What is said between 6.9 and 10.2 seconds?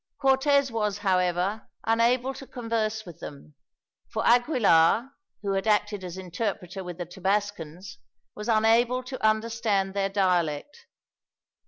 the Tabascans, was unable to understand their